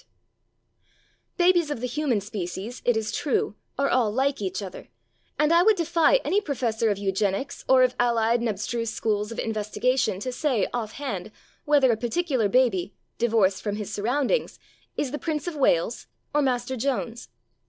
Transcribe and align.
250 1.37 1.37
There 1.37 1.45
Arose 1.45 1.45
a 1.45 1.45
King 1.45 1.47
Babies 1.47 1.71
of 1.71 1.79
the 1.81 1.93
human 1.93 2.21
species, 2.21 2.81
it 2.85 2.97
is 2.97 3.11
true, 3.11 3.55
are 3.77 3.87
all 3.89 4.11
like 4.11 4.41
each 4.41 4.63
other, 4.63 4.87
and 5.37 5.53
I 5.53 5.61
would 5.61 5.75
defy 5.75 6.15
any 6.25 6.41
professor 6.41 6.89
of 6.89 6.97
Eugenics 6.97 7.63
or 7.69 7.83
of 7.83 7.93
allied 7.99 8.39
and 8.39 8.49
abstruse 8.49 8.91
schools 8.91 9.31
of 9.31 9.37
in 9.37 9.53
vestigation 9.53 10.19
to 10.21 10.31
say, 10.31 10.67
off 10.73 10.93
hand, 10.93 11.31
whether 11.65 11.91
a 11.91 11.97
particu 11.97 12.39
lar 12.39 12.47
baby, 12.49 12.95
divorced 13.19 13.61
from 13.61 13.75
his 13.75 13.93
surroundings, 13.93 14.57
is 14.97 15.11
the 15.11 15.19
Prince 15.19 15.45
of 15.45 15.55
Wales 15.55 16.07
or 16.33 16.41
Master 16.41 16.75
Jones. 16.75 17.29